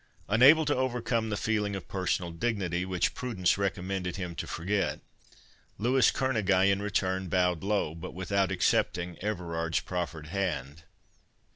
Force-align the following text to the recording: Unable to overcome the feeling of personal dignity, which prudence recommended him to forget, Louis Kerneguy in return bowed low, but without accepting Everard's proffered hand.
Unable 0.27 0.65
to 0.65 0.75
overcome 0.75 1.29
the 1.29 1.37
feeling 1.37 1.75
of 1.75 1.87
personal 1.87 2.31
dignity, 2.31 2.85
which 2.85 3.13
prudence 3.13 3.55
recommended 3.55 4.15
him 4.15 4.33
to 4.33 4.47
forget, 4.47 4.99
Louis 5.77 6.09
Kerneguy 6.11 6.71
in 6.71 6.81
return 6.81 7.27
bowed 7.29 7.63
low, 7.63 7.93
but 7.93 8.15
without 8.15 8.51
accepting 8.51 9.15
Everard's 9.19 9.79
proffered 9.81 10.25
hand. 10.25 10.85